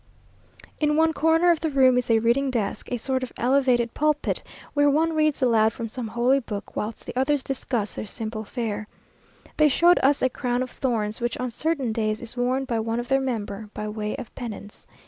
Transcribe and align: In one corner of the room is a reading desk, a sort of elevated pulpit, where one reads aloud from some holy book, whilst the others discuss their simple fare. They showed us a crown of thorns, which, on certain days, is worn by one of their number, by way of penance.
In 0.79 0.95
one 0.97 1.13
corner 1.13 1.51
of 1.51 1.59
the 1.59 1.69
room 1.69 1.95
is 1.95 2.09
a 2.09 2.17
reading 2.17 2.49
desk, 2.49 2.91
a 2.91 2.97
sort 2.97 3.21
of 3.21 3.31
elevated 3.37 3.93
pulpit, 3.93 4.41
where 4.73 4.89
one 4.89 5.13
reads 5.13 5.43
aloud 5.43 5.73
from 5.73 5.89
some 5.89 6.07
holy 6.07 6.39
book, 6.39 6.75
whilst 6.75 7.05
the 7.05 7.15
others 7.15 7.43
discuss 7.43 7.93
their 7.93 8.07
simple 8.07 8.43
fare. 8.43 8.87
They 9.57 9.69
showed 9.69 9.99
us 10.01 10.23
a 10.23 10.29
crown 10.31 10.63
of 10.63 10.71
thorns, 10.71 11.21
which, 11.21 11.37
on 11.37 11.51
certain 11.51 11.91
days, 11.91 12.19
is 12.19 12.35
worn 12.35 12.65
by 12.65 12.79
one 12.79 12.99
of 12.99 13.09
their 13.09 13.21
number, 13.21 13.69
by 13.75 13.87
way 13.89 14.15
of 14.15 14.33
penance. 14.33 14.87